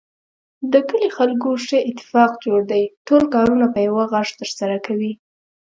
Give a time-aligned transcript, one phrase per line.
[0.71, 2.83] د کلي خلکو ښه اتفاق جوړ دی.
[3.07, 5.13] ټول کارونه په یوه غږ ترسره کوي.